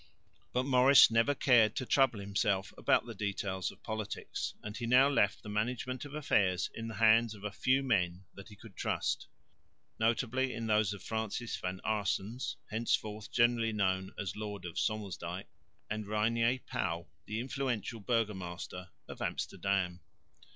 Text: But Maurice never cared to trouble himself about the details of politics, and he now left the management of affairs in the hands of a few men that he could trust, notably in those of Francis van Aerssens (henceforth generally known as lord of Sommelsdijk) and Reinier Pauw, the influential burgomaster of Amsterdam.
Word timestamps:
But 0.51 0.63
Maurice 0.63 1.11
never 1.11 1.35
cared 1.35 1.75
to 1.75 1.85
trouble 1.85 2.19
himself 2.21 2.73
about 2.75 3.05
the 3.05 3.13
details 3.13 3.69
of 3.69 3.83
politics, 3.83 4.55
and 4.63 4.75
he 4.75 4.87
now 4.87 5.07
left 5.07 5.43
the 5.43 5.47
management 5.49 6.05
of 6.05 6.15
affairs 6.15 6.71
in 6.73 6.87
the 6.87 6.95
hands 6.95 7.35
of 7.35 7.43
a 7.43 7.51
few 7.51 7.83
men 7.83 8.23
that 8.33 8.47
he 8.49 8.55
could 8.55 8.75
trust, 8.75 9.27
notably 9.99 10.53
in 10.55 10.65
those 10.65 10.91
of 10.91 11.03
Francis 11.03 11.55
van 11.55 11.81
Aerssens 11.85 12.55
(henceforth 12.71 13.31
generally 13.31 13.73
known 13.73 14.11
as 14.17 14.35
lord 14.35 14.65
of 14.65 14.77
Sommelsdijk) 14.79 15.45
and 15.87 16.07
Reinier 16.07 16.59
Pauw, 16.65 17.05
the 17.27 17.39
influential 17.39 17.99
burgomaster 17.99 18.89
of 19.07 19.21
Amsterdam. 19.21 19.99